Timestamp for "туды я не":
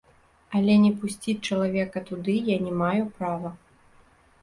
2.09-2.73